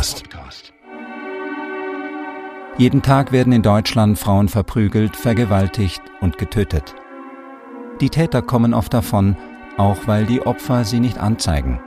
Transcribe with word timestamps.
Podcast. 0.00 0.72
Jeden 2.78 3.02
Tag 3.02 3.32
werden 3.32 3.52
in 3.52 3.62
Deutschland 3.62 4.18
Frauen 4.18 4.48
verprügelt, 4.48 5.14
vergewaltigt 5.14 6.00
und 6.22 6.38
getötet. 6.38 6.94
Die 8.00 8.08
Täter 8.08 8.40
kommen 8.40 8.72
oft 8.72 8.94
davon, 8.94 9.36
auch 9.76 10.06
weil 10.06 10.24
die 10.24 10.40
Opfer 10.40 10.86
sie 10.86 11.00
nicht 11.00 11.18
anzeigen. 11.18 11.82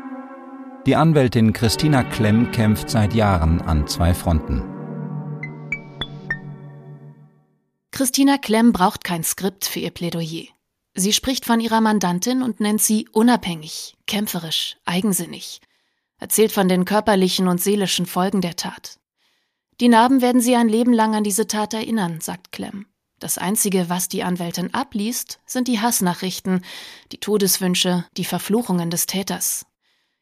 Die 0.85 0.95
Anwältin 0.95 1.53
Christina 1.53 2.03
Klemm 2.03 2.51
kämpft 2.51 2.91
seit 2.91 3.15
Jahren 3.15 3.61
an 3.63 3.87
zwei 3.87 4.13
Fronten. 4.13 4.61
Christina 7.89 8.37
Klemm 8.37 8.73
braucht 8.73 9.03
kein 9.03 9.23
Skript 9.23 9.65
für 9.65 9.79
ihr 9.79 9.91
Plädoyer. 9.91 10.49
Sie 10.93 11.13
spricht 11.13 11.45
von 11.45 11.59
ihrer 11.59 11.81
Mandantin 11.81 12.43
und 12.43 12.59
nennt 12.59 12.81
sie 12.81 13.07
unabhängig, 13.11 13.95
kämpferisch, 14.05 14.77
eigensinnig, 14.85 15.61
erzählt 16.23 16.53
von 16.53 16.69
den 16.69 16.85
körperlichen 16.85 17.49
und 17.49 17.61
seelischen 17.61 18.05
Folgen 18.05 18.39
der 18.39 18.55
Tat. 18.55 18.97
Die 19.81 19.89
Narben 19.89 20.21
werden 20.21 20.39
sie 20.39 20.55
ein 20.55 20.69
Leben 20.69 20.93
lang 20.93 21.15
an 21.15 21.25
diese 21.25 21.47
Tat 21.47 21.73
erinnern, 21.73 22.21
sagt 22.21 22.53
Clem. 22.53 22.85
Das 23.19 23.37
Einzige, 23.37 23.89
was 23.89 24.07
die 24.07 24.23
Anwältin 24.23 24.73
abliest, 24.73 25.39
sind 25.45 25.67
die 25.67 25.81
Hassnachrichten, 25.81 26.63
die 27.11 27.19
Todeswünsche, 27.19 28.05
die 28.15 28.23
Verfluchungen 28.23 28.89
des 28.89 29.05
Täters. 29.05 29.65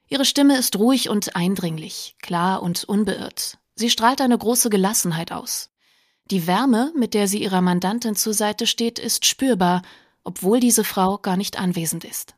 Ihre 0.10 0.26
Stimme 0.26 0.58
ist 0.58 0.76
ruhig 0.80 1.08
und 1.08 1.36
eindringlich, 1.36 2.16
klar 2.20 2.64
und 2.64 2.84
unbeirrt. 2.84 3.60
Sie 3.76 3.92
strahlt 3.92 4.22
eine 4.22 4.40
große 4.40 4.72
Gelassenheit 4.72 5.32
aus. 5.32 5.70
Die 6.32 6.48
Wärme, 6.48 6.92
mit 6.98 7.14
der 7.14 7.28
sie 7.28 7.44
ihrer 7.44 7.62
Mandantin 7.62 8.16
zur 8.16 8.34
Seite 8.34 8.66
steht, 8.66 8.98
ist 8.98 9.28
spürbar, 9.28 9.84
obwohl 10.24 10.60
diese 10.60 10.84
Frau 10.84 11.20
gar 11.20 11.38
nicht 11.38 11.60
anwesend 11.60 12.06
ist. 12.06 12.34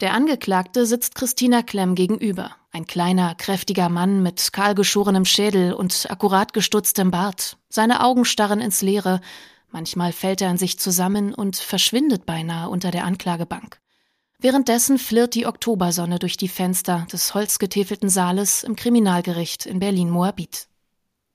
Der 0.00 0.14
Angeklagte 0.14 0.86
sitzt 0.86 1.16
Christina 1.16 1.62
Klemm 1.62 1.94
gegenüber, 1.96 2.54
ein 2.78 2.86
kleiner, 2.86 3.34
kräftiger 3.34 3.88
Mann 3.88 4.22
mit 4.22 4.52
kahlgeschorenem 4.52 5.24
Schädel 5.24 5.72
und 5.72 6.06
akkurat 6.10 6.52
gestutztem 6.52 7.10
Bart. 7.10 7.58
Seine 7.68 8.04
Augen 8.04 8.24
starren 8.24 8.60
ins 8.60 8.82
Leere, 8.82 9.20
manchmal 9.70 10.12
fällt 10.12 10.40
er 10.40 10.48
an 10.48 10.58
sich 10.58 10.78
zusammen 10.78 11.34
und 11.34 11.56
verschwindet 11.56 12.24
beinahe 12.24 12.68
unter 12.68 12.92
der 12.92 13.04
Anklagebank. 13.04 13.80
Währenddessen 14.38 14.98
flirrt 14.98 15.34
die 15.34 15.46
Oktobersonne 15.46 16.20
durch 16.20 16.36
die 16.36 16.46
Fenster 16.46 17.08
des 17.12 17.34
holzgetäfelten 17.34 18.08
Saales 18.08 18.62
im 18.62 18.76
Kriminalgericht 18.76 19.66
in 19.66 19.80
Berlin-Moabit. 19.80 20.68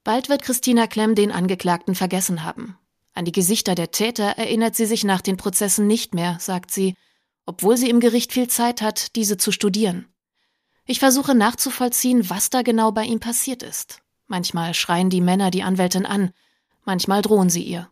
Bald 0.05 0.29
wird 0.29 0.43
Christina 0.43 0.87
Klemm 0.87 1.13
den 1.13 1.33
Angeklagten 1.33 1.93
vergessen 1.93 2.43
haben. 2.43 2.77
An 3.13 3.25
die 3.25 3.33
Gesichter 3.33 3.75
der 3.75 3.91
Täter 3.91 4.37
erinnert 4.37 4.77
sie 4.77 4.85
sich 4.85 5.03
nach 5.03 5.19
den 5.19 5.35
Prozessen 5.35 5.87
nicht 5.87 6.15
mehr, 6.15 6.37
sagt 6.39 6.71
sie, 6.71 6.95
obwohl 7.45 7.75
sie 7.75 7.89
im 7.89 7.99
Gericht 7.99 8.31
viel 8.31 8.47
Zeit 8.47 8.81
hat, 8.81 9.17
diese 9.17 9.35
zu 9.35 9.51
studieren. 9.51 10.07
Ich 10.85 10.99
versuche 10.99 11.33
nachzuvollziehen, 11.33 12.29
was 12.29 12.49
da 12.49 12.61
genau 12.61 12.91
bei 12.91 13.03
ihm 13.03 13.19
passiert 13.19 13.63
ist. 13.63 14.01
Manchmal 14.27 14.73
schreien 14.73 15.09
die 15.09 15.21
Männer 15.21 15.51
die 15.51 15.63
Anwältin 15.63 16.05
an, 16.05 16.31
manchmal 16.83 17.21
drohen 17.21 17.49
sie 17.49 17.63
ihr. 17.63 17.89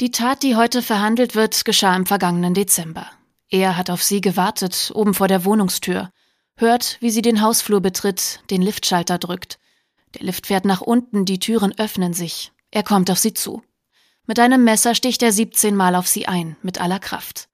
Die 0.00 0.10
Tat, 0.10 0.42
die 0.42 0.56
heute 0.56 0.80
verhandelt 0.80 1.34
wird, 1.34 1.64
geschah 1.64 1.94
im 1.94 2.06
vergangenen 2.06 2.54
Dezember. 2.54 3.06
Er 3.50 3.76
hat 3.76 3.90
auf 3.90 4.02
sie 4.02 4.20
gewartet, 4.20 4.92
oben 4.94 5.12
vor 5.12 5.28
der 5.28 5.44
Wohnungstür, 5.44 6.10
hört, 6.56 6.96
wie 7.00 7.10
sie 7.10 7.20
den 7.20 7.42
Hausflur 7.42 7.80
betritt, 7.80 8.40
den 8.50 8.62
Liftschalter 8.62 9.18
drückt. 9.18 9.58
Der 10.14 10.24
Lift 10.24 10.46
fährt 10.46 10.64
nach 10.64 10.80
unten, 10.80 11.24
die 11.24 11.38
Türen 11.38 11.76
öffnen 11.78 12.14
sich. 12.14 12.52
Er 12.70 12.82
kommt 12.82 13.10
auf 13.10 13.18
sie 13.18 13.34
zu. 13.34 13.62
Mit 14.26 14.38
einem 14.38 14.64
Messer 14.64 14.94
sticht 14.94 15.22
er 15.22 15.32
17 15.32 15.74
Mal 15.76 15.94
auf 15.94 16.08
sie 16.08 16.26
ein, 16.26 16.56
mit 16.62 16.80
aller 16.80 16.98
Kraft. 16.98 17.48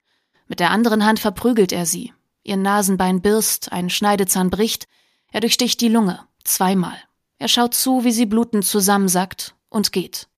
Mit 0.47 0.61
der 0.61 0.71
anderen 0.71 1.05
Hand 1.05 1.19
verprügelt 1.19 1.73
er 1.73 1.87
sie. 1.87 2.13
Ihr 2.47 2.57
Nasenbein 2.57 3.23
birst, 3.23 3.73
ein 3.73 3.91
Schneidezahn 3.91 4.51
bricht. 4.51 4.87
Er 5.33 5.41
durchsticht 5.41 5.81
die 5.81 5.89
Lunge. 5.89 6.21
Zweimal. 6.45 6.97
Er 7.39 7.49
schaut 7.49 7.75
zu, 7.75 8.05
wie 8.05 8.13
sie 8.13 8.25
blutend 8.25 8.65
zusammensackt 8.65 9.57
und 9.69 9.91
geht. 9.91 10.29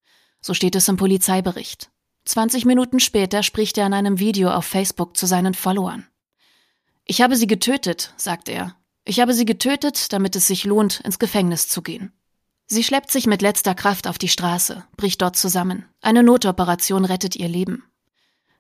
So 0.41 0.55
steht 0.55 0.75
es 0.75 0.89
im 0.89 0.97
Polizeibericht. 0.97 1.91
20 2.25 2.65
Minuten 2.65 2.99
später 2.99 3.43
spricht 3.43 3.77
er 3.77 3.87
in 3.87 3.93
einem 3.93 4.19
Video 4.21 4.51
auf 4.51 4.65
Facebook 4.65 5.19
zu 5.19 5.27
seinen 5.27 5.53
Followern. 5.53 6.07
Ich 7.05 7.21
habe 7.21 7.37
sie 7.37 7.47
getötet, 7.47 8.15
sagt 8.17 8.49
er. 8.49 8.75
Ich 9.05 9.21
habe 9.21 9.35
sie 9.35 9.45
getötet, 9.45 10.11
damit 10.15 10.35
es 10.35 10.47
sich 10.47 10.65
lohnt, 10.65 11.01
ins 11.01 11.19
Gefängnis 11.19 11.69
zu 11.69 11.83
gehen. 11.83 12.15
Sie 12.67 12.85
schleppt 12.85 13.11
sich 13.11 13.27
mit 13.27 13.43
letzter 13.43 13.75
Kraft 13.75 14.07
auf 14.07 14.17
die 14.17 14.29
Straße, 14.29 14.83
bricht 14.97 15.21
dort 15.21 15.37
zusammen. 15.37 15.85
Eine 16.01 16.23
Notoperation 16.23 17.05
rettet 17.05 17.37
ihr 17.37 17.49
Leben. 17.49 17.85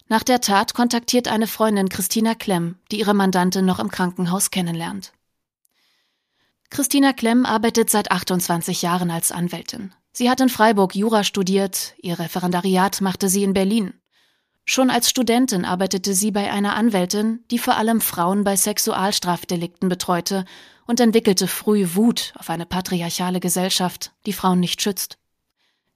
Nach 0.08 0.22
der 0.22 0.40
Tat 0.40 0.72
kontaktiert 0.72 1.28
eine 1.28 1.46
Freundin 1.46 1.90
Christina 1.90 2.34
Klemm, 2.34 2.76
die 2.90 2.98
ihre 2.98 3.14
Mandantin 3.14 3.66
noch 3.66 3.78
im 3.78 3.90
Krankenhaus 3.90 4.50
kennenlernt. 4.50 5.12
Christina 6.70 7.12
Klemm 7.12 7.44
arbeitet 7.46 7.90
seit 7.90 8.10
28 8.10 8.82
Jahren 8.82 9.10
als 9.10 9.32
Anwältin. 9.32 9.92
Sie 10.12 10.30
hat 10.30 10.40
in 10.40 10.48
Freiburg 10.48 10.94
Jura 10.94 11.24
studiert, 11.24 11.94
ihr 11.98 12.18
Referendariat 12.18 13.00
machte 13.00 13.28
sie 13.28 13.44
in 13.44 13.52
Berlin. 13.52 13.94
Schon 14.64 14.90
als 14.90 15.08
Studentin 15.08 15.64
arbeitete 15.64 16.12
sie 16.12 16.30
bei 16.30 16.50
einer 16.50 16.74
Anwältin, 16.74 17.44
die 17.50 17.58
vor 17.58 17.76
allem 17.76 18.00
Frauen 18.00 18.44
bei 18.44 18.56
Sexualstrafdelikten 18.56 19.88
betreute 19.88 20.44
und 20.86 21.00
entwickelte 21.00 21.48
früh 21.48 21.94
Wut 21.94 22.34
auf 22.36 22.50
eine 22.50 22.66
patriarchale 22.66 23.40
Gesellschaft, 23.40 24.12
die 24.26 24.32
Frauen 24.32 24.60
nicht 24.60 24.82
schützt. 24.82 25.18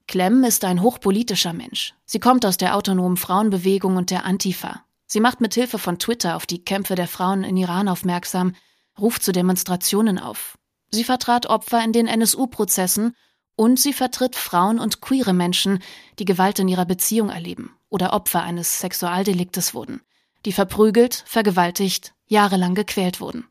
Clem 0.07 0.43
ist 0.43 0.65
ein 0.65 0.81
hochpolitischer 0.81 1.53
Mensch. 1.53 1.93
Sie 2.05 2.19
kommt 2.19 2.45
aus 2.45 2.57
der 2.57 2.75
autonomen 2.75 3.17
Frauenbewegung 3.17 3.95
und 3.95 4.11
der 4.11 4.25
Antifa. 4.25 4.83
Sie 5.07 5.19
macht 5.19 5.41
mit 5.41 5.53
Hilfe 5.53 5.79
von 5.79 5.99
Twitter 5.99 6.35
auf 6.35 6.45
die 6.45 6.63
Kämpfe 6.63 6.95
der 6.95 7.07
Frauen 7.07 7.43
in 7.43 7.57
Iran 7.57 7.87
aufmerksam, 7.87 8.55
ruft 8.99 9.23
zu 9.23 9.31
Demonstrationen 9.31 10.19
auf. 10.19 10.57
Sie 10.91 11.03
vertrat 11.03 11.47
Opfer 11.47 11.83
in 11.83 11.93
den 11.93 12.07
NSU-Prozessen 12.07 13.15
und 13.55 13.79
sie 13.79 13.93
vertritt 13.93 14.35
Frauen 14.35 14.79
und 14.79 15.01
queere 15.01 15.33
Menschen, 15.33 15.79
die 16.19 16.25
Gewalt 16.25 16.59
in 16.59 16.67
ihrer 16.67 16.85
Beziehung 16.85 17.29
erleben 17.29 17.75
oder 17.89 18.13
Opfer 18.13 18.41
eines 18.41 18.79
Sexualdeliktes 18.79 19.73
wurden, 19.73 20.01
die 20.45 20.51
verprügelt, 20.51 21.23
vergewaltigt, 21.27 22.13
jahrelang 22.27 22.75
gequält 22.75 23.21
wurden. 23.21 23.45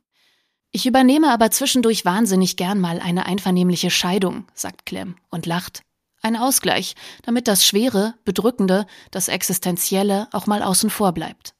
Ich 0.73 0.87
übernehme 0.87 1.31
aber 1.31 1.51
zwischendurch 1.51 2.05
wahnsinnig 2.05 2.57
gern 2.57 2.81
mal 2.81 2.99
eine 2.99 3.27
einvernehmliche 3.27 3.91
Scheidung, 3.91 4.47
sagt 4.55 4.87
Clem 4.87 5.17
und 5.31 5.47
lacht. 5.47 5.83
Ein 6.23 6.37
Ausgleich, 6.37 6.95
damit 7.23 7.49
das 7.49 7.67
Schwere, 7.67 8.15
Bedrückende, 8.25 8.87
das 9.11 9.27
Existenzielle 9.27 10.29
auch 10.31 10.47
mal 10.47 10.63
außen 10.63 10.89
vor 10.89 11.13
bleibt. 11.13 11.55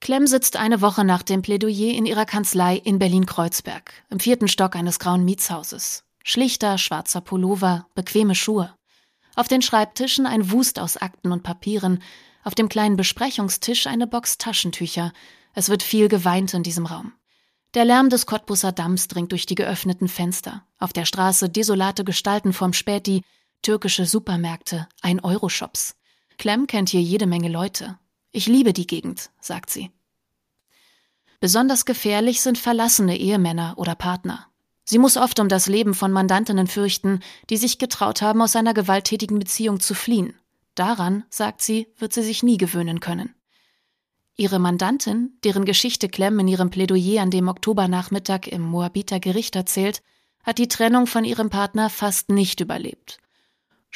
Clem 0.00 0.26
sitzt 0.26 0.56
eine 0.56 0.82
Woche 0.82 1.02
nach 1.02 1.22
dem 1.22 1.40
Plädoyer 1.40 1.94
in 1.94 2.04
ihrer 2.04 2.26
Kanzlei 2.26 2.76
in 2.76 2.98
Berlin-Kreuzberg, 2.98 4.04
im 4.10 4.20
vierten 4.20 4.48
Stock 4.48 4.76
eines 4.76 4.98
grauen 4.98 5.24
Mietshauses. 5.24 6.04
Schlichter, 6.22 6.76
schwarzer 6.76 7.22
Pullover, 7.22 7.86
bequeme 7.94 8.34
Schuhe. 8.34 8.74
Auf 9.34 9.48
den 9.48 9.62
Schreibtischen 9.62 10.26
ein 10.26 10.50
Wust 10.50 10.78
aus 10.78 10.98
Akten 10.98 11.32
und 11.32 11.42
Papieren, 11.42 12.02
auf 12.42 12.54
dem 12.54 12.68
kleinen 12.68 12.98
Besprechungstisch 12.98 13.86
eine 13.86 14.06
Box 14.06 14.36
Taschentücher. 14.36 15.14
Es 15.54 15.70
wird 15.70 15.82
viel 15.82 16.08
geweint 16.08 16.52
in 16.52 16.62
diesem 16.62 16.84
Raum. 16.84 17.14
Der 17.72 17.86
Lärm 17.86 18.10
des 18.10 18.26
Cottbusser 18.26 18.72
Damms 18.72 19.08
dringt 19.08 19.32
durch 19.32 19.46
die 19.46 19.54
geöffneten 19.54 20.08
Fenster. 20.08 20.66
Auf 20.78 20.92
der 20.92 21.06
Straße 21.06 21.48
desolate 21.48 22.04
Gestalten 22.04 22.52
vom 22.52 22.74
Späti, 22.74 23.22
türkische 23.64 24.06
Supermärkte, 24.06 24.86
Ein-Euro-Shops. 25.00 25.96
Clem 26.38 26.66
kennt 26.66 26.90
hier 26.90 27.00
jede 27.00 27.26
Menge 27.26 27.48
Leute. 27.48 27.98
Ich 28.30 28.46
liebe 28.46 28.72
die 28.72 28.86
Gegend, 28.86 29.30
sagt 29.40 29.70
sie. 29.70 29.90
Besonders 31.40 31.84
gefährlich 31.84 32.40
sind 32.40 32.58
verlassene 32.58 33.16
Ehemänner 33.18 33.74
oder 33.76 33.94
Partner. 33.94 34.46
Sie 34.84 34.98
muss 34.98 35.16
oft 35.16 35.40
um 35.40 35.48
das 35.48 35.66
Leben 35.66 35.94
von 35.94 36.12
Mandantinnen 36.12 36.66
fürchten, 36.66 37.20
die 37.48 37.56
sich 37.56 37.78
getraut 37.78 38.22
haben, 38.22 38.42
aus 38.42 38.54
einer 38.54 38.74
gewalttätigen 38.74 39.38
Beziehung 39.38 39.80
zu 39.80 39.94
fliehen. 39.94 40.34
Daran, 40.74 41.24
sagt 41.30 41.62
sie, 41.62 41.88
wird 41.98 42.12
sie 42.12 42.22
sich 42.22 42.42
nie 42.42 42.58
gewöhnen 42.58 43.00
können. 43.00 43.34
Ihre 44.36 44.58
Mandantin, 44.58 45.38
deren 45.42 45.64
Geschichte 45.64 46.08
Clem 46.08 46.38
in 46.40 46.48
ihrem 46.48 46.68
Plädoyer 46.68 47.22
an 47.22 47.30
dem 47.30 47.48
Oktobernachmittag 47.48 48.48
im 48.48 48.60
Moabiter 48.60 49.20
Gericht 49.20 49.56
erzählt, 49.56 50.02
hat 50.42 50.58
die 50.58 50.68
Trennung 50.68 51.06
von 51.06 51.24
ihrem 51.24 51.48
Partner 51.48 51.88
fast 51.88 52.28
nicht 52.28 52.60
überlebt. 52.60 53.20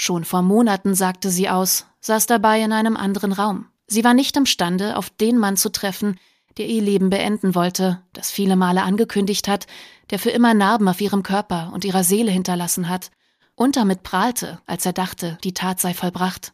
Schon 0.00 0.25
vor 0.25 0.43
Monaten 0.43 0.95
sagte 0.95 1.29
sie 1.29 1.49
aus, 1.49 1.85
saß 1.99 2.27
dabei 2.27 2.62
in 2.62 2.71
einem 2.73 2.97
anderen 2.97 3.33
Raum. 3.33 3.67
Sie 3.89 4.05
war 4.05 4.15
nicht 4.15 4.37
imstande, 4.37 4.97
auf 4.97 5.11
den 5.11 5.39
Mann 5.39 5.56
zu 5.56 5.71
treffen, 5.71 6.21
der 6.56 6.69
ihr 6.69 6.81
Leben 6.81 7.11
beenden 7.11 7.56
wollte, 7.56 8.00
das 8.12 8.31
viele 8.31 8.55
Male 8.55 8.85
angekündigt 8.85 9.49
hat, 9.49 9.67
der 10.11 10.21
für 10.21 10.31
immer 10.31 10.55
Narben 10.55 10.87
auf 10.87 11.00
ihrem 11.00 11.25
Körper 11.25 11.73
und 11.75 11.85
ihrer 11.85 12.05
Seele 12.05 12.31
hinterlassen 12.31 12.89
hat 12.89 13.11
und 13.56 13.75
damit 13.75 14.05
prahlte, 14.05 14.61
als 14.67 14.87
er 14.87 14.93
dachte, 14.93 15.37
die 15.43 15.53
Tat 15.53 15.81
sei 15.81 15.95
vollbracht. 15.95 16.53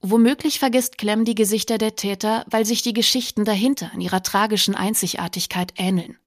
Womöglich 0.00 0.58
vergisst 0.58 0.98
Clem 0.98 1.24
die 1.24 1.36
Gesichter 1.36 1.78
der 1.78 1.94
Täter, 1.94 2.44
weil 2.50 2.66
sich 2.66 2.82
die 2.82 2.94
Geschichten 2.94 3.44
dahinter 3.44 3.92
in 3.94 4.00
ihrer 4.00 4.24
tragischen 4.24 4.74
Einzigartigkeit 4.74 5.72
ähneln. 5.76 6.18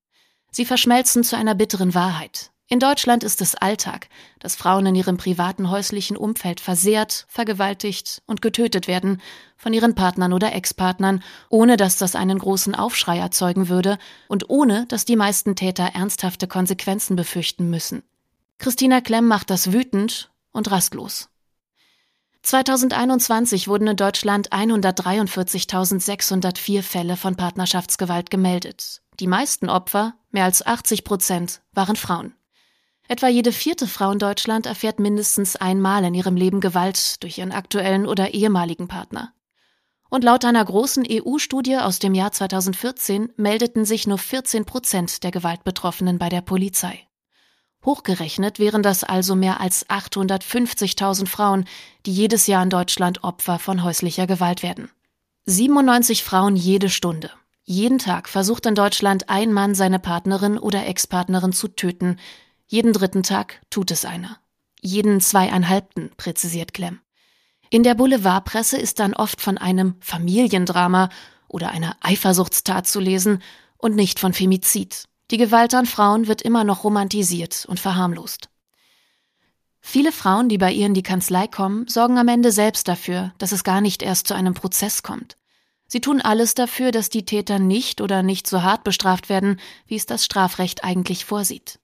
Sie 0.51 0.63
verschmelzen 0.63 1.25
zu 1.25 1.35
einer 1.35 1.53
bitteren 1.53 1.93
Wahrheit. 1.93 2.51
In 2.71 2.79
Deutschland 2.79 3.23
ist 3.23 3.41
es 3.41 3.55
Alltag, 3.55 4.09
dass 4.37 4.55
Frauen 4.55 4.85
in 4.85 4.93
ihrem 4.93 5.17
privaten 5.17 5.71
häuslichen 5.71 6.15
Umfeld 6.15 6.59
versehrt, 6.59 7.25
vergewaltigt 7.27 8.21
und 8.27 8.43
getötet 8.43 8.87
werden 8.87 9.23
von 9.57 9.73
ihren 9.73 9.95
Partnern 9.95 10.33
oder 10.33 10.53
Ex-Partnern, 10.53 11.23
ohne 11.49 11.77
dass 11.77 11.97
das 11.97 12.13
einen 12.13 12.37
großen 12.37 12.75
Aufschrei 12.75 13.17
erzeugen 13.17 13.69
würde 13.69 13.97
und 14.27 14.51
ohne 14.51 14.85
dass 14.85 15.03
die 15.03 15.15
meisten 15.15 15.55
Täter 15.55 15.95
ernsthafte 15.95 16.47
Konsequenzen 16.47 17.15
befürchten 17.15 17.71
müssen. 17.71 18.03
Christina 18.59 19.01
Klemm 19.01 19.25
macht 19.25 19.49
das 19.49 19.73
wütend 19.73 20.29
und 20.51 20.69
rastlos. 20.69 21.29
2021 22.43 23.67
wurden 23.67 23.87
in 23.87 23.97
Deutschland 23.97 24.51
143.604 24.51 26.83
Fälle 26.83 27.17
von 27.17 27.35
Partnerschaftsgewalt 27.35 28.29
gemeldet. 28.29 29.01
Die 29.19 29.25
meisten 29.25 29.69
Opfer, 29.69 30.13
mehr 30.29 30.45
als 30.45 30.63
80 30.63 31.03
Prozent, 31.03 31.61
waren 31.73 31.95
Frauen. 31.95 32.35
Etwa 33.11 33.27
jede 33.27 33.51
vierte 33.51 33.87
Frau 33.87 34.11
in 34.11 34.19
Deutschland 34.19 34.67
erfährt 34.67 34.99
mindestens 34.99 35.55
einmal 35.55 36.03
in 36.03 36.13
ihrem 36.13 36.35
Leben 36.35 36.61
Gewalt 36.61 37.23
durch 37.23 37.39
ihren 37.39 37.51
aktuellen 37.51 38.05
oder 38.05 38.35
ehemaligen 38.35 38.87
Partner. 38.87 39.33
Und 40.09 40.23
laut 40.23 40.45
einer 40.45 40.63
großen 40.63 41.07
EU-Studie 41.09 41.77
aus 41.77 41.97
dem 41.97 42.13
Jahr 42.13 42.31
2014 42.31 43.33
meldeten 43.35 43.83
sich 43.83 44.05
nur 44.05 44.19
14 44.19 44.65
Prozent 44.65 45.23
der 45.23 45.31
Gewaltbetroffenen 45.31 46.19
bei 46.19 46.29
der 46.29 46.41
Polizei. 46.41 47.07
Hochgerechnet 47.83 48.59
wären 48.59 48.83
das 48.83 49.03
also 49.03 49.35
mehr 49.35 49.59
als 49.59 49.89
850.000 49.89 51.27
Frauen, 51.27 51.65
die 52.05 52.13
jedes 52.13 52.45
Jahr 52.45 52.61
in 52.61 52.69
Deutschland 52.69 53.23
Opfer 53.23 53.57
von 53.57 53.83
häuslicher 53.83 54.27
Gewalt 54.27 54.61
werden. 54.61 54.91
97 55.45 56.23
Frauen 56.23 56.55
jede 56.55 56.89
Stunde. 56.89 57.31
Jeden 57.63 57.97
Tag 57.97 58.29
versucht 58.29 58.67
in 58.67 58.75
Deutschland 58.75 59.29
ein 59.29 59.51
Mann 59.51 59.73
seine 59.73 59.97
Partnerin 59.97 60.59
oder 60.59 60.85
Ex-Partnerin 60.85 61.53
zu 61.53 61.69
töten. 61.69 62.17
Jeden 62.71 62.93
dritten 62.93 63.23
Tag 63.23 63.61
tut 63.71 63.89
es 63.89 64.05
einer. 64.05 64.37
Jeden 64.79 65.21
zweieinhalbten, 65.21 66.11
präzisiert 66.17 66.71
Clem. 66.71 66.99
In 67.71 67.81
der 67.81 67.95
Boulevardpresse 67.95 68.77
ist 68.77 68.99
dann 68.99 69.15
oft 69.15 69.41
von 69.41 69.57
einem 69.57 69.95
Familiendrama 70.01 71.09
oder 71.47 71.71
einer 71.71 71.97
Eifersuchtstat 72.01 72.85
zu 72.85 72.99
lesen 72.99 73.41
und 73.77 73.95
nicht 73.95 74.19
von 74.19 74.33
Femizid. 74.33 75.05
Die 75.31 75.37
Gewalt 75.37 75.73
an 75.73 75.87
Frauen 75.87 76.27
wird 76.27 76.43
immer 76.43 76.63
noch 76.63 76.83
romantisiert 76.83 77.65
und 77.67 77.79
verharmlost. 77.79 78.49
Viele 79.81 80.11
Frauen, 80.11 80.47
die 80.47 80.59
bei 80.59 80.71
ihr 80.71 80.85
in 80.85 80.93
die 80.93 81.01
Kanzlei 81.01 81.47
kommen, 81.47 81.87
sorgen 81.87 82.19
am 82.19 82.27
Ende 82.27 82.51
selbst 82.51 82.87
dafür, 82.87 83.33
dass 83.39 83.51
es 83.51 83.63
gar 83.63 83.81
nicht 83.81 84.03
erst 84.03 84.27
zu 84.27 84.35
einem 84.35 84.53
Prozess 84.53 85.01
kommt. 85.01 85.37
Sie 85.87 86.01
tun 86.01 86.21
alles 86.21 86.53
dafür, 86.53 86.91
dass 86.91 87.09
die 87.09 87.25
Täter 87.25 87.57
nicht 87.57 87.99
oder 87.99 88.21
nicht 88.21 88.45
so 88.45 88.61
hart 88.61 88.83
bestraft 88.83 89.27
werden, 89.27 89.59
wie 89.87 89.95
es 89.95 90.05
das 90.05 90.23
Strafrecht 90.23 90.83
eigentlich 90.83 91.25
vorsieht. 91.25 91.79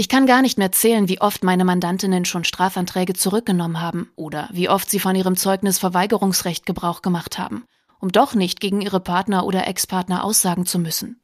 Ich 0.00 0.08
kann 0.08 0.26
gar 0.26 0.42
nicht 0.42 0.58
mehr 0.58 0.70
zählen, 0.70 1.08
wie 1.08 1.20
oft 1.20 1.42
meine 1.42 1.64
Mandantinnen 1.64 2.24
schon 2.24 2.44
Strafanträge 2.44 3.14
zurückgenommen 3.14 3.80
haben 3.80 4.12
oder 4.14 4.48
wie 4.52 4.68
oft 4.68 4.88
sie 4.88 5.00
von 5.00 5.16
ihrem 5.16 5.36
Zeugnisverweigerungsrecht 5.36 6.64
Gebrauch 6.64 7.02
gemacht 7.02 7.36
haben, 7.36 7.64
um 7.98 8.12
doch 8.12 8.36
nicht 8.36 8.60
gegen 8.60 8.80
ihre 8.80 9.00
Partner 9.00 9.44
oder 9.44 9.66
Ex-Partner 9.66 10.22
aussagen 10.22 10.66
zu 10.66 10.78
müssen. 10.78 11.20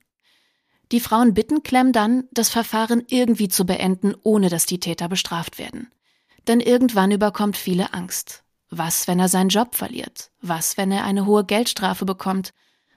Die 0.90 0.98
Frauen 0.98 1.34
bitten 1.34 1.62
Clem 1.62 1.92
dann, 1.92 2.24
das 2.32 2.48
Verfahren 2.48 3.04
irgendwie 3.06 3.48
zu 3.48 3.64
beenden, 3.64 4.16
ohne 4.24 4.48
dass 4.48 4.66
die 4.66 4.80
Täter 4.80 5.08
bestraft 5.08 5.60
werden. 5.60 5.86
Denn 6.48 6.58
irgendwann 6.58 7.12
überkommt 7.12 7.56
viele 7.56 7.94
Angst. 7.94 8.42
Was, 8.70 9.06
wenn 9.06 9.20
er 9.20 9.28
seinen 9.28 9.50
Job 9.50 9.76
verliert? 9.76 10.32
Was, 10.42 10.76
wenn 10.76 10.90
er 10.90 11.04
eine 11.04 11.26
hohe 11.26 11.44
Geldstrafe 11.44 12.04
bekommt? 12.04 12.52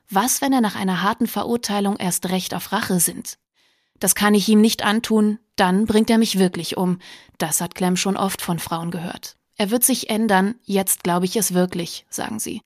Was, 0.09 0.41
wenn 0.41 0.53
er 0.53 0.61
nach 0.61 0.75
einer 0.75 1.03
harten 1.03 1.27
Verurteilung 1.27 1.97
erst 1.97 2.29
recht 2.29 2.55
auf 2.55 2.71
Rache 2.71 2.99
sinnt? 2.99 3.37
Das 3.99 4.15
kann 4.15 4.33
ich 4.33 4.47
ihm 4.47 4.61
nicht 4.61 4.83
antun, 4.83 5.39
dann 5.55 5.85
bringt 5.85 6.09
er 6.09 6.17
mich 6.17 6.39
wirklich 6.39 6.77
um. 6.77 6.99
Das 7.37 7.61
hat 7.61 7.75
Clem 7.75 7.95
schon 7.95 8.17
oft 8.17 8.41
von 8.41 8.59
Frauen 8.59 8.91
gehört. 8.91 9.35
Er 9.55 9.71
wird 9.71 9.83
sich 9.83 10.09
ändern, 10.09 10.55
jetzt 10.63 11.03
glaube 11.03 11.25
ich 11.25 11.35
es 11.35 11.53
wirklich, 11.53 12.05
sagen 12.09 12.39
sie. 12.39 12.61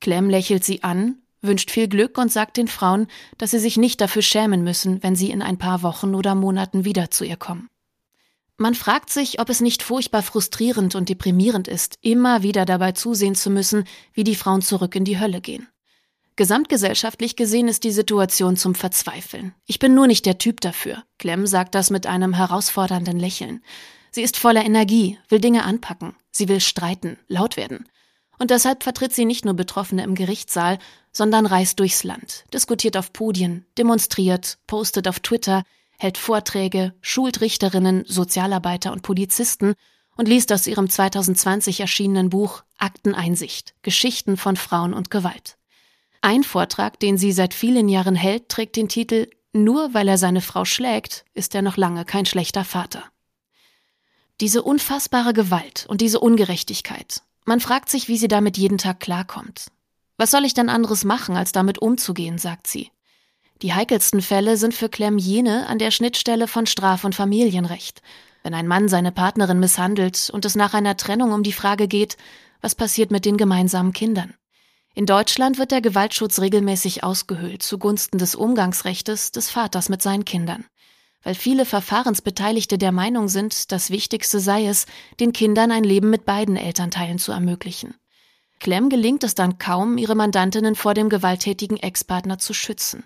Clem 0.00 0.30
lächelt 0.30 0.64
sie 0.64 0.82
an, 0.82 1.18
wünscht 1.42 1.70
viel 1.70 1.88
Glück 1.88 2.18
und 2.18 2.30
sagt 2.30 2.56
den 2.56 2.68
Frauen, 2.68 3.08
dass 3.38 3.50
sie 3.50 3.58
sich 3.58 3.76
nicht 3.76 4.00
dafür 4.00 4.22
schämen 4.22 4.62
müssen, 4.62 5.02
wenn 5.02 5.16
sie 5.16 5.30
in 5.30 5.42
ein 5.42 5.58
paar 5.58 5.82
Wochen 5.82 6.14
oder 6.14 6.34
Monaten 6.34 6.84
wieder 6.84 7.10
zu 7.10 7.24
ihr 7.24 7.36
kommen. 7.36 7.68
Man 8.56 8.74
fragt 8.74 9.10
sich, 9.10 9.40
ob 9.40 9.48
es 9.48 9.60
nicht 9.60 9.82
furchtbar 9.82 10.22
frustrierend 10.22 10.94
und 10.94 11.08
deprimierend 11.08 11.66
ist, 11.66 11.96
immer 12.02 12.42
wieder 12.42 12.66
dabei 12.66 12.92
zusehen 12.92 13.34
zu 13.34 13.50
müssen, 13.50 13.84
wie 14.12 14.22
die 14.22 14.34
Frauen 14.34 14.60
zurück 14.60 14.94
in 14.94 15.04
die 15.04 15.18
Hölle 15.18 15.40
gehen. 15.40 15.66
Gesamtgesellschaftlich 16.40 17.36
gesehen 17.36 17.68
ist 17.68 17.84
die 17.84 17.90
Situation 17.90 18.56
zum 18.56 18.74
Verzweifeln. 18.74 19.52
Ich 19.66 19.78
bin 19.78 19.94
nur 19.94 20.06
nicht 20.06 20.24
der 20.24 20.38
Typ 20.38 20.62
dafür. 20.62 21.04
Clem 21.18 21.46
sagt 21.46 21.74
das 21.74 21.90
mit 21.90 22.06
einem 22.06 22.32
herausfordernden 22.32 23.18
Lächeln. 23.18 23.62
Sie 24.10 24.22
ist 24.22 24.38
voller 24.38 24.64
Energie, 24.64 25.18
will 25.28 25.38
Dinge 25.38 25.64
anpacken, 25.64 26.16
sie 26.30 26.48
will 26.48 26.60
streiten, 26.60 27.18
laut 27.28 27.58
werden. 27.58 27.86
Und 28.38 28.50
deshalb 28.50 28.84
vertritt 28.84 29.12
sie 29.12 29.26
nicht 29.26 29.44
nur 29.44 29.52
Betroffene 29.52 30.02
im 30.02 30.14
Gerichtssaal, 30.14 30.78
sondern 31.12 31.44
reist 31.44 31.78
durchs 31.78 32.04
Land, 32.04 32.46
diskutiert 32.54 32.96
auf 32.96 33.12
Podien, 33.12 33.66
demonstriert, 33.76 34.56
postet 34.66 35.08
auf 35.08 35.20
Twitter, 35.20 35.62
hält 35.98 36.16
Vorträge, 36.16 36.94
schult 37.02 37.42
Richterinnen, 37.42 38.06
Sozialarbeiter 38.06 38.92
und 38.92 39.02
Polizisten 39.02 39.74
und 40.16 40.26
liest 40.26 40.54
aus 40.54 40.66
ihrem 40.66 40.88
2020 40.88 41.80
erschienenen 41.80 42.30
Buch 42.30 42.62
Akteneinsicht, 42.78 43.74
Geschichten 43.82 44.38
von 44.38 44.56
Frauen 44.56 44.94
und 44.94 45.10
Gewalt. 45.10 45.58
Ein 46.22 46.44
Vortrag, 46.44 47.00
den 47.00 47.16
sie 47.16 47.32
seit 47.32 47.54
vielen 47.54 47.88
Jahren 47.88 48.14
hält, 48.14 48.50
trägt 48.50 48.76
den 48.76 48.88
Titel 48.88 49.28
Nur 49.52 49.94
weil 49.94 50.06
er 50.06 50.18
seine 50.18 50.42
Frau 50.42 50.64
schlägt, 50.64 51.24
ist 51.32 51.54
er 51.54 51.62
noch 51.62 51.78
lange 51.78 52.04
kein 52.04 52.26
schlechter 52.26 52.64
Vater. 52.64 53.04
Diese 54.40 54.62
unfassbare 54.62 55.32
Gewalt 55.32 55.86
und 55.88 56.00
diese 56.00 56.20
Ungerechtigkeit, 56.20 57.22
man 57.46 57.60
fragt 57.60 57.88
sich, 57.88 58.08
wie 58.08 58.18
sie 58.18 58.28
damit 58.28 58.58
jeden 58.58 58.78
Tag 58.78 59.00
klarkommt. 59.00 59.68
Was 60.18 60.30
soll 60.30 60.44
ich 60.44 60.52
denn 60.52 60.68
anderes 60.68 61.04
machen, 61.04 61.36
als 61.36 61.52
damit 61.52 61.78
umzugehen, 61.78 62.36
sagt 62.36 62.66
sie. 62.66 62.90
Die 63.62 63.72
heikelsten 63.72 64.20
Fälle 64.20 64.58
sind 64.58 64.74
für 64.74 64.90
Clem 64.90 65.16
jene 65.16 65.66
an 65.66 65.78
der 65.78 65.90
Schnittstelle 65.90 66.48
von 66.48 66.66
Straf- 66.66 67.04
und 67.04 67.14
Familienrecht. 67.14 68.02
Wenn 68.42 68.54
ein 68.54 68.66
Mann 68.66 68.88
seine 68.88 69.12
Partnerin 69.12 69.60
misshandelt 69.60 70.30
und 70.30 70.44
es 70.44 70.54
nach 70.54 70.74
einer 70.74 70.96
Trennung 70.96 71.32
um 71.32 71.42
die 71.42 71.52
Frage 71.52 71.88
geht, 71.88 72.18
was 72.60 72.74
passiert 72.74 73.10
mit 73.10 73.24
den 73.24 73.38
gemeinsamen 73.38 73.92
Kindern. 73.92 74.34
In 74.94 75.06
Deutschland 75.06 75.58
wird 75.58 75.70
der 75.70 75.80
Gewaltschutz 75.80 76.40
regelmäßig 76.40 77.04
ausgehöhlt 77.04 77.62
zugunsten 77.62 78.18
des 78.18 78.34
Umgangsrechtes 78.34 79.32
des 79.32 79.50
Vaters 79.50 79.88
mit 79.88 80.02
seinen 80.02 80.24
Kindern 80.24 80.66
weil 81.22 81.34
viele 81.34 81.66
Verfahrensbeteiligte 81.66 82.78
der 82.78 82.92
Meinung 82.92 83.28
sind, 83.28 83.72
das 83.72 83.90
Wichtigste 83.90 84.40
sei 84.40 84.66
es, 84.66 84.86
den 85.18 85.32
Kindern 85.32 85.70
ein 85.70 85.84
Leben 85.84 86.10
mit 86.10 86.24
beiden 86.24 86.56
Elternteilen 86.56 87.18
zu 87.18 87.32
ermöglichen. 87.32 87.94
Clem 88.58 88.88
gelingt 88.88 89.24
es 89.24 89.34
dann 89.34 89.58
kaum, 89.58 89.98
ihre 89.98 90.14
Mandantinnen 90.14 90.74
vor 90.74 90.94
dem 90.94 91.08
gewalttätigen 91.08 91.78
Ex-Partner 91.78 92.38
zu 92.38 92.52
schützen. 92.52 93.04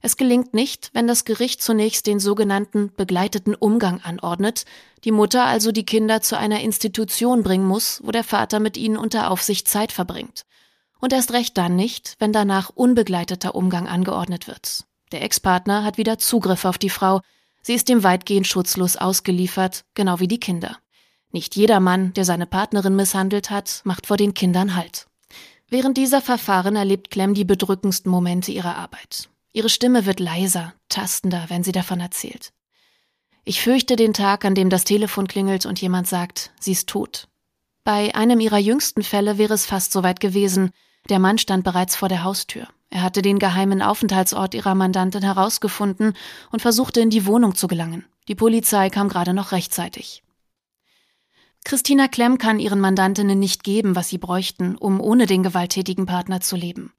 Es 0.00 0.16
gelingt 0.16 0.54
nicht, 0.54 0.90
wenn 0.92 1.08
das 1.08 1.24
Gericht 1.24 1.60
zunächst 1.60 2.06
den 2.06 2.20
sogenannten 2.20 2.92
begleiteten 2.94 3.56
Umgang 3.56 4.00
anordnet, 4.00 4.64
die 5.04 5.10
Mutter 5.10 5.44
also 5.44 5.72
die 5.72 5.84
Kinder 5.84 6.20
zu 6.20 6.38
einer 6.38 6.60
Institution 6.60 7.42
bringen 7.42 7.66
muss, 7.66 8.00
wo 8.04 8.12
der 8.12 8.22
Vater 8.22 8.60
mit 8.60 8.76
ihnen 8.76 8.96
unter 8.96 9.30
Aufsicht 9.30 9.66
Zeit 9.66 9.90
verbringt. 9.90 10.44
Und 11.00 11.12
erst 11.12 11.32
recht 11.32 11.56
dann 11.56 11.76
nicht, 11.76 12.16
wenn 12.18 12.32
danach 12.32 12.70
unbegleiteter 12.70 13.54
Umgang 13.54 13.86
angeordnet 13.86 14.46
wird. 14.48 14.84
Der 15.12 15.22
Ex-Partner 15.22 15.84
hat 15.84 15.96
wieder 15.96 16.18
Zugriff 16.18 16.64
auf 16.64 16.78
die 16.78 16.90
Frau, 16.90 17.20
Sie 17.62 17.74
ist 17.74 17.90
ihm 17.90 18.02
weitgehend 18.02 18.46
schutzlos 18.46 18.96
ausgeliefert, 18.96 19.84
genau 19.92 20.20
wie 20.20 20.28
die 20.28 20.40
Kinder. 20.40 20.78
Nicht 21.32 21.54
jeder 21.54 21.80
Mann, 21.80 22.14
der 22.14 22.24
seine 22.24 22.46
Partnerin 22.46 22.96
misshandelt 22.96 23.50
hat, 23.50 23.82
macht 23.84 24.06
vor 24.06 24.16
den 24.16 24.32
Kindern 24.32 24.74
Halt. 24.74 25.06
Während 25.68 25.98
dieser 25.98 26.22
Verfahren 26.22 26.76
erlebt 26.76 27.10
Clem 27.10 27.34
die 27.34 27.44
bedrückendsten 27.44 28.10
Momente 28.10 28.52
ihrer 28.52 28.76
Arbeit. 28.76 29.28
Ihre 29.52 29.68
Stimme 29.68 30.06
wird 30.06 30.20
leiser, 30.20 30.72
tastender, 30.88 31.44
wenn 31.48 31.62
sie 31.62 31.72
davon 31.72 32.00
erzählt. 32.00 32.52
Ich 33.44 33.60
fürchte 33.60 33.96
den 33.96 34.14
Tag, 34.14 34.46
an 34.46 34.54
dem 34.54 34.70
das 34.70 34.84
Telefon 34.84 35.28
klingelt 35.28 35.66
und 35.66 35.80
jemand 35.80 36.08
sagt, 36.08 36.52
sie 36.58 36.72
ist 36.72 36.88
tot. 36.88 37.28
Bei 37.84 38.14
einem 38.14 38.40
ihrer 38.40 38.58
jüngsten 38.58 39.02
Fälle 39.02 39.36
wäre 39.36 39.54
es 39.54 39.66
fast 39.66 39.92
soweit 39.92 40.20
gewesen. 40.20 40.70
Der 41.08 41.18
Mann 41.18 41.38
stand 41.38 41.64
bereits 41.64 41.96
vor 41.96 42.08
der 42.08 42.24
Haustür. 42.24 42.68
Er 42.90 43.02
hatte 43.02 43.22
den 43.22 43.38
geheimen 43.38 43.82
Aufenthaltsort 43.82 44.54
ihrer 44.54 44.74
Mandantin 44.74 45.22
herausgefunden 45.22 46.14
und 46.50 46.62
versuchte 46.62 47.00
in 47.00 47.10
die 47.10 47.26
Wohnung 47.26 47.54
zu 47.54 47.66
gelangen. 47.66 48.04
Die 48.28 48.34
Polizei 48.34 48.90
kam 48.90 49.08
gerade 49.08 49.34
noch 49.34 49.52
rechtzeitig. 49.52 50.22
Christina 51.64 52.08
Klemm 52.08 52.38
kann 52.38 52.60
ihren 52.60 52.80
Mandantinnen 52.80 53.38
nicht 53.38 53.64
geben, 53.64 53.94
was 53.94 54.08
sie 54.08 54.18
bräuchten, 54.18 54.76
um 54.76 55.00
ohne 55.00 55.26
den 55.26 55.42
gewalttätigen 55.42 56.06
Partner 56.06 56.40
zu 56.40 56.56
leben. 56.56 56.92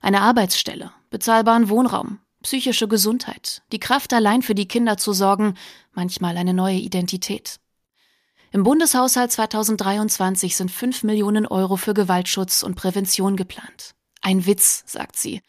Eine 0.00 0.22
Arbeitsstelle, 0.22 0.92
bezahlbaren 1.10 1.68
Wohnraum, 1.68 2.20
psychische 2.42 2.88
Gesundheit, 2.88 3.62
die 3.72 3.80
Kraft 3.80 4.12
allein 4.12 4.42
für 4.42 4.54
die 4.54 4.68
Kinder 4.68 4.96
zu 4.96 5.12
sorgen, 5.12 5.54
manchmal 5.92 6.36
eine 6.36 6.54
neue 6.54 6.76
Identität. 6.76 7.58
Im 8.56 8.62
Bundeshaushalt 8.62 9.30
2023 9.32 10.56
sind 10.56 10.70
5 10.70 11.02
Millionen 11.02 11.46
Euro 11.46 11.76
für 11.76 11.92
Gewaltschutz 11.92 12.62
und 12.62 12.74
Prävention 12.74 13.36
geplant. 13.36 13.94
Ein 14.22 14.46
Witz, 14.46 14.82
sagt 14.86 15.16
sie. 15.16 15.42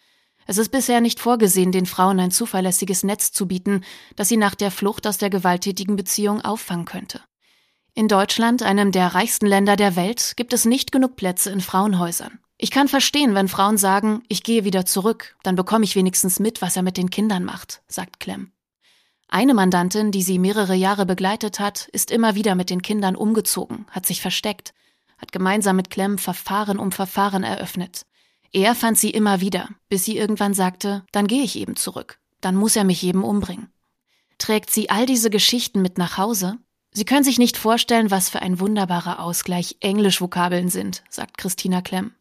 Es 0.45 0.57
ist 0.57 0.71
bisher 0.73 0.99
nicht 0.99 1.21
vorgesehen, 1.21 1.71
den 1.71 1.85
Frauen 1.85 2.19
ein 2.19 2.31
zuverlässiges 2.31 3.03
Netz 3.03 3.31
zu 3.31 3.47
bieten, 3.47 3.85
das 4.17 4.27
sie 4.27 4.35
nach 4.35 4.55
der 4.55 4.71
Flucht 4.71 5.07
aus 5.07 5.17
der 5.17 5.29
gewalttätigen 5.29 5.95
Beziehung 5.95 6.41
auffangen 6.41 6.83
könnte. 6.83 7.21
In 7.93 8.09
Deutschland, 8.09 8.61
einem 8.61 8.91
der 8.91 9.15
reichsten 9.15 9.45
Länder 9.45 9.77
der 9.77 9.95
Welt, 9.95 10.33
gibt 10.35 10.51
es 10.51 10.65
nicht 10.65 10.91
genug 10.91 11.15
Plätze 11.15 11.49
in 11.49 11.61
Frauenhäusern. 11.61 12.39
Ich 12.57 12.71
kann 12.71 12.89
verstehen, 12.89 13.35
wenn 13.35 13.47
Frauen 13.47 13.77
sagen, 13.77 14.21
ich 14.27 14.43
gehe 14.43 14.65
wieder 14.65 14.85
zurück, 14.85 15.37
dann 15.43 15.55
bekomme 15.55 15.85
ich 15.85 15.95
wenigstens 15.95 16.41
mit, 16.41 16.61
was 16.61 16.75
er 16.75 16.83
mit 16.83 16.97
den 16.97 17.09
Kindern 17.09 17.45
macht, 17.45 17.83
sagt 17.87 18.19
Clem. 18.19 18.51
Eine 19.29 19.53
Mandantin, 19.53 20.11
die 20.11 20.21
sie 20.21 20.39
mehrere 20.39 20.75
Jahre 20.75 21.05
begleitet 21.05 21.59
hat, 21.59 21.89
ist 21.91 22.11
immer 22.11 22.35
wieder 22.35 22.55
mit 22.55 22.69
den 22.69 22.81
Kindern 22.81 23.15
umgezogen, 23.15 23.85
hat 23.91 24.05
sich 24.05 24.21
versteckt, 24.21 24.73
hat 25.17 25.31
gemeinsam 25.31 25.75
mit 25.75 25.89
Clem 25.89 26.17
Verfahren 26.17 26.79
um 26.79 26.91
Verfahren 26.91 27.43
eröffnet. 27.43 28.05
Er 28.53 28.73
fand 28.73 28.97
sie 28.97 29.09
immer 29.09 29.41
wieder, 29.41 29.69
bis 29.89 30.05
sie 30.05 30.17
irgendwann 30.17 30.53
sagte, 30.53 31.03
dann 31.11 31.27
gehe 31.27 31.43
ich 31.43 31.57
eben 31.57 31.75
zurück, 31.75 32.19
dann 32.39 32.55
muss 32.55 32.75
er 32.75 32.85
mich 32.85 33.03
eben 33.03 33.23
umbringen. 33.23 33.69
Trägt 34.37 34.69
sie 34.71 34.89
all 34.89 35.05
diese 35.05 35.29
Geschichten 35.29 35.81
mit 35.81 35.97
nach 35.97 36.17
Hause? 36.17 36.57
Sie 36.91 37.05
können 37.05 37.23
sich 37.23 37.37
nicht 37.37 37.57
vorstellen, 37.57 38.11
was 38.11 38.29
für 38.29 38.41
ein 38.41 38.59
wunderbarer 38.59 39.19
Ausgleich 39.19 39.77
Englischvokabeln 39.81 40.69
sind, 40.69 41.03
sagt 41.09 41.37
Christina 41.37 41.81
Klemm. 41.81 42.13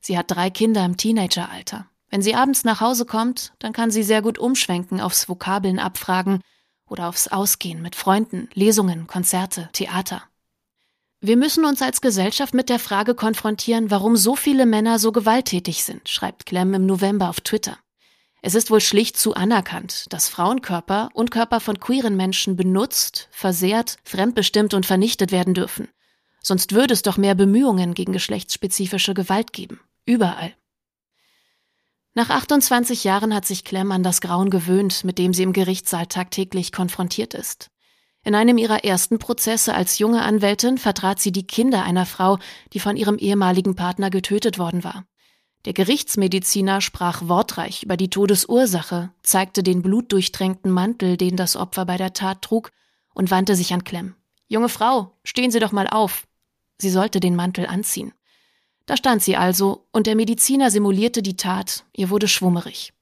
Sie 0.00 0.16
hat 0.16 0.30
drei 0.30 0.50
Kinder 0.50 0.84
im 0.84 0.96
Teenageralter. 0.96 1.86
Wenn 2.10 2.22
sie 2.22 2.34
abends 2.34 2.64
nach 2.64 2.80
Hause 2.80 3.04
kommt, 3.04 3.52
dann 3.58 3.72
kann 3.72 3.90
sie 3.90 4.02
sehr 4.02 4.22
gut 4.22 4.38
umschwenken 4.38 5.00
aufs 5.00 5.28
Vokabeln 5.28 5.78
abfragen 5.78 6.40
oder 6.88 7.08
aufs 7.08 7.28
Ausgehen 7.28 7.82
mit 7.82 7.96
Freunden, 7.96 8.48
Lesungen, 8.54 9.06
Konzerte, 9.06 9.68
Theater. 9.72 10.22
Wir 11.20 11.36
müssen 11.36 11.64
uns 11.64 11.82
als 11.82 12.00
Gesellschaft 12.00 12.54
mit 12.54 12.68
der 12.68 12.78
Frage 12.78 13.14
konfrontieren, 13.14 13.90
warum 13.90 14.16
so 14.16 14.36
viele 14.36 14.66
Männer 14.66 14.98
so 14.98 15.12
gewalttätig 15.12 15.82
sind, 15.82 16.08
schreibt 16.08 16.46
Clem 16.46 16.74
im 16.74 16.86
November 16.86 17.28
auf 17.28 17.40
Twitter. 17.40 17.78
Es 18.42 18.54
ist 18.54 18.70
wohl 18.70 18.80
schlicht 18.80 19.16
zu 19.16 19.34
anerkannt, 19.34 20.04
dass 20.10 20.28
Frauenkörper 20.28 21.08
und 21.14 21.32
Körper 21.32 21.58
von 21.58 21.80
queeren 21.80 22.16
Menschen 22.16 22.54
benutzt, 22.54 23.28
versehrt, 23.32 23.96
fremdbestimmt 24.04 24.72
und 24.74 24.86
vernichtet 24.86 25.32
werden 25.32 25.54
dürfen. 25.54 25.88
Sonst 26.42 26.72
würde 26.72 26.94
es 26.94 27.02
doch 27.02 27.16
mehr 27.16 27.34
Bemühungen 27.34 27.94
gegen 27.94 28.12
geschlechtsspezifische 28.12 29.14
Gewalt 29.14 29.52
geben. 29.52 29.80
Überall. 30.04 30.54
Nach 32.16 32.30
28 32.30 33.04
Jahren 33.04 33.34
hat 33.34 33.44
sich 33.44 33.62
Clem 33.62 33.92
an 33.92 34.02
das 34.02 34.22
Grauen 34.22 34.48
gewöhnt, 34.48 35.04
mit 35.04 35.18
dem 35.18 35.34
sie 35.34 35.42
im 35.42 35.52
Gerichtssaal 35.52 36.06
tagtäglich 36.06 36.72
konfrontiert 36.72 37.34
ist. 37.34 37.68
In 38.24 38.34
einem 38.34 38.56
ihrer 38.56 38.84
ersten 38.84 39.18
Prozesse 39.18 39.74
als 39.74 39.98
junge 39.98 40.22
Anwältin 40.22 40.78
vertrat 40.78 41.20
sie 41.20 41.30
die 41.30 41.46
Kinder 41.46 41.82
einer 41.82 42.06
Frau, 42.06 42.38
die 42.72 42.80
von 42.80 42.96
ihrem 42.96 43.18
ehemaligen 43.18 43.76
Partner 43.76 44.08
getötet 44.08 44.58
worden 44.58 44.82
war. 44.82 45.04
Der 45.66 45.74
Gerichtsmediziner 45.74 46.80
sprach 46.80 47.28
wortreich 47.28 47.82
über 47.82 47.98
die 47.98 48.08
Todesursache, 48.08 49.10
zeigte 49.22 49.62
den 49.62 49.82
blutdurchtränkten 49.82 50.72
Mantel, 50.72 51.18
den 51.18 51.36
das 51.36 51.54
Opfer 51.54 51.84
bei 51.84 51.98
der 51.98 52.14
Tat 52.14 52.40
trug, 52.40 52.70
und 53.12 53.30
wandte 53.30 53.54
sich 53.54 53.74
an 53.74 53.84
Clem. 53.84 54.14
Junge 54.48 54.70
Frau, 54.70 55.12
stehen 55.22 55.50
Sie 55.50 55.60
doch 55.60 55.72
mal 55.72 55.86
auf. 55.86 56.26
Sie 56.80 56.90
sollte 56.90 57.20
den 57.20 57.36
Mantel 57.36 57.66
anziehen. 57.66 58.14
Da 58.86 58.96
stand 58.96 59.22
sie 59.22 59.36
also, 59.36 59.86
und 59.92 60.06
der 60.06 60.14
Mediziner 60.14 60.70
simulierte 60.70 61.22
die 61.22 61.36
Tat, 61.36 61.84
ihr 61.92 62.08
wurde 62.08 62.28
schwummerig. 62.28 62.92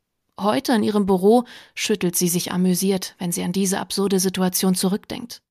Heute 0.41 0.73
in 0.73 0.83
ihrem 0.83 1.07
Büro 1.07 1.45
schüttelt 1.75 2.17
sie 2.17 2.29
sich 2.29 2.51
amüsiert, 2.51 3.15
wenn 3.19 3.31
sie 3.31 3.43
an 3.43 3.53
diese 3.53 3.79
absurde 3.79 4.19
Situation 4.19 4.75
zurückdenkt. 4.75 5.43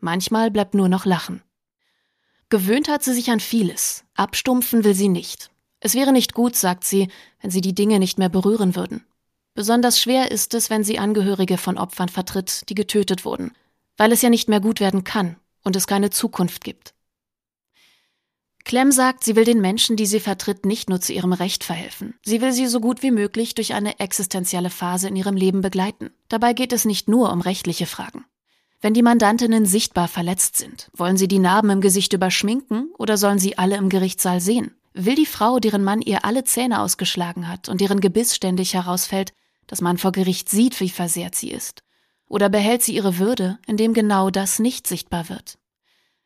Manchmal 0.00 0.50
bleibt 0.50 0.74
nur 0.74 0.88
noch 0.88 1.06
Lachen. 1.06 1.42
Gewöhnt 2.50 2.88
hat 2.88 3.02
sie 3.02 3.14
sich 3.14 3.30
an 3.30 3.40
vieles, 3.40 4.04
abstumpfen 4.14 4.84
will 4.84 4.94
sie 4.94 5.08
nicht. 5.08 5.50
Es 5.80 5.94
wäre 5.94 6.12
nicht 6.12 6.34
gut, 6.34 6.56
sagt 6.56 6.84
sie, 6.84 7.08
wenn 7.40 7.50
sie 7.50 7.60
die 7.60 7.74
Dinge 7.74 7.98
nicht 7.98 8.18
mehr 8.18 8.28
berühren 8.28 8.74
würden. 8.74 9.04
Besonders 9.54 10.00
schwer 10.00 10.30
ist 10.30 10.54
es, 10.54 10.70
wenn 10.70 10.84
sie 10.84 10.98
Angehörige 10.98 11.56
von 11.56 11.78
Opfern 11.78 12.08
vertritt, 12.08 12.68
die 12.68 12.74
getötet 12.74 13.24
wurden, 13.24 13.52
weil 13.96 14.12
es 14.12 14.22
ja 14.22 14.30
nicht 14.30 14.48
mehr 14.48 14.60
gut 14.60 14.80
werden 14.80 15.04
kann 15.04 15.36
und 15.62 15.76
es 15.76 15.86
keine 15.86 16.10
Zukunft 16.10 16.64
gibt. 16.64 16.94
Clem 18.68 18.92
sagt, 18.92 19.24
sie 19.24 19.34
will 19.34 19.46
den 19.46 19.62
Menschen, 19.62 19.96
die 19.96 20.04
sie 20.04 20.20
vertritt, 20.20 20.66
nicht 20.66 20.90
nur 20.90 21.00
zu 21.00 21.14
ihrem 21.14 21.32
Recht 21.32 21.64
verhelfen. 21.64 22.12
Sie 22.22 22.42
will 22.42 22.52
sie 22.52 22.66
so 22.66 22.80
gut 22.80 23.02
wie 23.02 23.10
möglich 23.10 23.54
durch 23.54 23.72
eine 23.72 23.98
existenzielle 23.98 24.68
Phase 24.68 25.08
in 25.08 25.16
ihrem 25.16 25.36
Leben 25.36 25.62
begleiten. 25.62 26.10
Dabei 26.28 26.52
geht 26.52 26.74
es 26.74 26.84
nicht 26.84 27.08
nur 27.08 27.32
um 27.32 27.40
rechtliche 27.40 27.86
Fragen. 27.86 28.26
Wenn 28.82 28.92
die 28.92 29.02
Mandantinnen 29.02 29.64
sichtbar 29.64 30.06
verletzt 30.06 30.58
sind, 30.58 30.90
wollen 30.92 31.16
sie 31.16 31.28
die 31.28 31.38
Narben 31.38 31.70
im 31.70 31.80
Gesicht 31.80 32.12
überschminken 32.12 32.90
oder 32.98 33.16
sollen 33.16 33.38
sie 33.38 33.56
alle 33.56 33.76
im 33.76 33.88
Gerichtssaal 33.88 34.42
sehen? 34.42 34.74
Will 34.92 35.14
die 35.14 35.24
Frau, 35.24 35.60
deren 35.60 35.82
Mann 35.82 36.02
ihr 36.02 36.26
alle 36.26 36.44
Zähne 36.44 36.82
ausgeschlagen 36.82 37.48
hat 37.48 37.70
und 37.70 37.80
deren 37.80 38.00
Gebiss 38.00 38.34
ständig 38.34 38.74
herausfällt, 38.74 39.32
dass 39.66 39.80
man 39.80 39.96
vor 39.96 40.12
Gericht 40.12 40.50
sieht, 40.50 40.78
wie 40.80 40.90
versehrt 40.90 41.34
sie 41.34 41.50
ist? 41.50 41.84
Oder 42.28 42.50
behält 42.50 42.82
sie 42.82 42.94
ihre 42.94 43.16
Würde, 43.16 43.58
indem 43.66 43.94
genau 43.94 44.28
das 44.28 44.58
nicht 44.58 44.86
sichtbar 44.86 45.30
wird? 45.30 45.57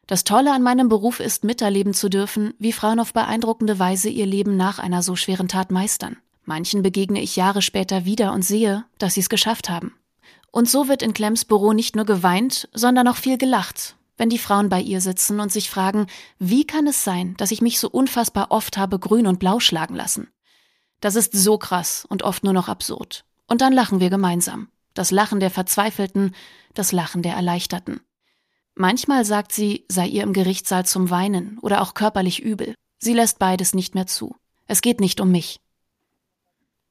Das 0.06 0.24
Tolle 0.24 0.52
an 0.52 0.62
meinem 0.62 0.88
Beruf 0.88 1.20
ist, 1.20 1.44
miterleben 1.44 1.94
zu 1.94 2.08
dürfen, 2.08 2.54
wie 2.58 2.72
Frauen 2.72 3.00
auf 3.00 3.12
beeindruckende 3.12 3.78
Weise 3.78 4.08
ihr 4.08 4.26
Leben 4.26 4.56
nach 4.56 4.78
einer 4.78 5.02
so 5.02 5.16
schweren 5.16 5.48
Tat 5.48 5.70
meistern. 5.70 6.16
Manchen 6.44 6.82
begegne 6.82 7.22
ich 7.22 7.36
Jahre 7.36 7.62
später 7.62 8.04
wieder 8.04 8.32
und 8.32 8.42
sehe, 8.42 8.84
dass 8.98 9.14
sie 9.14 9.20
es 9.20 9.28
geschafft 9.28 9.70
haben. 9.70 9.94
Und 10.50 10.68
so 10.68 10.88
wird 10.88 11.02
in 11.02 11.14
Clems 11.14 11.44
Büro 11.44 11.72
nicht 11.72 11.96
nur 11.96 12.04
geweint, 12.04 12.68
sondern 12.74 13.08
auch 13.08 13.16
viel 13.16 13.38
gelacht, 13.38 13.96
wenn 14.16 14.28
die 14.28 14.38
Frauen 14.38 14.68
bei 14.68 14.80
ihr 14.80 15.00
sitzen 15.00 15.40
und 15.40 15.52
sich 15.52 15.70
fragen, 15.70 16.08
wie 16.38 16.66
kann 16.66 16.86
es 16.86 17.04
sein, 17.04 17.34
dass 17.38 17.52
ich 17.52 17.62
mich 17.62 17.78
so 17.78 17.88
unfassbar 17.88 18.50
oft 18.50 18.76
habe 18.76 18.98
grün 18.98 19.26
und 19.26 19.38
blau 19.38 19.60
schlagen 19.60 19.94
lassen? 19.94 20.28
Das 21.00 21.16
ist 21.16 21.32
so 21.32 21.58
krass 21.58 22.04
und 22.08 22.22
oft 22.22 22.44
nur 22.44 22.52
noch 22.52 22.68
absurd. 22.68 23.24
Und 23.46 23.60
dann 23.60 23.72
lachen 23.72 24.00
wir 24.00 24.10
gemeinsam. 24.10 24.68
Das 24.94 25.10
Lachen 25.10 25.40
der 25.40 25.50
Verzweifelten, 25.50 26.34
das 26.74 26.92
Lachen 26.92 27.22
der 27.22 27.34
Erleichterten. 27.34 28.00
Manchmal 28.74 29.24
sagt 29.24 29.52
sie, 29.52 29.84
sei 29.88 30.06
ihr 30.06 30.22
im 30.22 30.32
Gerichtssaal 30.32 30.86
zum 30.86 31.10
Weinen 31.10 31.58
oder 31.60 31.82
auch 31.82 31.94
körperlich 31.94 32.40
übel. 32.40 32.74
Sie 32.98 33.12
lässt 33.12 33.38
beides 33.38 33.74
nicht 33.74 33.94
mehr 33.94 34.06
zu. 34.06 34.34
Es 34.66 34.80
geht 34.80 35.00
nicht 35.00 35.20
um 35.20 35.30
mich. 35.30 35.60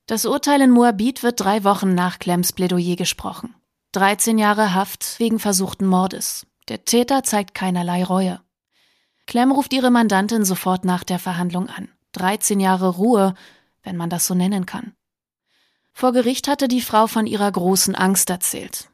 Das 0.05 0.25
Urteil 0.25 0.61
in 0.61 0.71
Moabit 0.71 1.23
wird 1.23 1.39
drei 1.39 1.63
Wochen 1.63 1.95
nach 1.95 2.19
Clems 2.19 2.53
Plädoyer 2.53 2.95
gesprochen. 2.95 3.55
13 3.93 4.38
Jahre 4.38 4.73
Haft 4.73 5.19
wegen 5.19 5.39
versuchten 5.39 5.85
Mordes. 5.85 6.45
Der 6.67 6.85
Täter 6.85 7.23
zeigt 7.23 7.55
keinerlei 7.55 8.03
Reue. 8.03 8.41
Clem 9.25 9.51
ruft 9.51 9.73
ihre 9.73 9.91
Mandantin 9.91 10.45
sofort 10.45 10.85
nach 10.85 11.03
der 11.03 11.19
Verhandlung 11.19 11.67
an. 11.69 11.89
13 12.11 12.59
Jahre 12.59 12.89
Ruhe, 12.89 13.33
wenn 13.83 13.97
man 13.97 14.09
das 14.09 14.27
so 14.27 14.35
nennen 14.35 14.65
kann. 14.65 14.93
Vor 15.93 16.13
Gericht 16.13 16.47
hatte 16.47 16.67
die 16.67 16.81
Frau 16.81 17.07
von 17.07 17.25
ihrer 17.25 17.51
großen 17.51 17.95
Angst 17.95 18.29
erzählt 18.29 18.91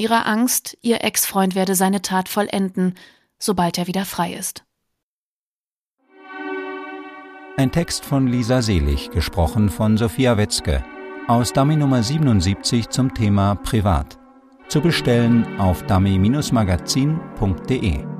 ihrer 0.00 0.26
Angst, 0.26 0.76
ihr 0.80 1.04
Ex-Freund 1.04 1.54
werde 1.54 1.76
seine 1.76 2.02
Tat 2.02 2.28
vollenden, 2.28 2.94
sobald 3.38 3.78
er 3.78 3.86
wieder 3.86 4.04
frei 4.04 4.32
ist. 4.32 4.64
Ein 7.56 7.70
Text 7.70 8.04
von 8.06 8.26
Lisa 8.26 8.62
Selig, 8.62 9.10
gesprochen 9.10 9.68
von 9.68 9.98
Sophia 9.98 10.38
Wetzke, 10.38 10.82
aus 11.28 11.52
Dummy 11.52 11.76
Nummer 11.76 12.02
77 12.02 12.88
zum 12.88 13.12
Thema 13.12 13.56
Privat. 13.56 14.18
Zu 14.68 14.80
bestellen 14.80 15.60
auf 15.60 15.82
dummy-magazin.de. 15.82 18.19